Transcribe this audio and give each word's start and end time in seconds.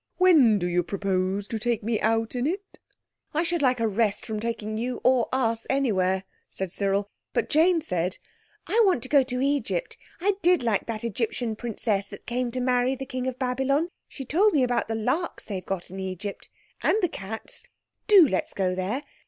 When 0.17 0.57
do 0.57 0.65
you 0.65 0.81
propose 0.81 1.47
to 1.47 1.59
take 1.59 1.83
me 1.83 2.01
out 2.01 2.33
in 2.33 2.47
it?" 2.47 2.79
"I 3.35 3.43
should 3.43 3.61
like 3.61 3.79
a 3.79 3.87
rest 3.87 4.25
from 4.25 4.39
taking 4.39 4.79
you 4.79 4.99
or 5.03 5.29
us 5.31 5.67
anywhere," 5.69 6.23
said 6.49 6.71
Cyril. 6.71 7.11
But 7.33 7.49
Jane 7.51 7.81
said— 7.81 8.17
"I 8.65 8.81
want 8.83 9.03
to 9.03 9.09
go 9.09 9.21
to 9.21 9.39
Egypt. 9.41 9.97
I 10.19 10.33
did 10.41 10.63
like 10.63 10.87
that 10.87 11.03
Egyptian 11.03 11.55
Princess 11.55 12.07
that 12.07 12.25
came 12.25 12.49
to 12.49 12.59
marry 12.59 12.95
the 12.95 13.05
King 13.05 13.27
in 13.27 13.33
Babylon. 13.33 13.89
She 14.07 14.25
told 14.25 14.53
me 14.53 14.63
about 14.63 14.87
the 14.87 14.95
larks 14.95 15.45
they 15.45 15.63
have 15.69 15.83
in 15.91 15.99
Egypt. 15.99 16.49
And 16.81 16.97
the 17.03 17.07
cats. 17.07 17.65
Do 18.07 18.27
let's 18.27 18.55
go 18.55 18.73
there. 18.73 19.03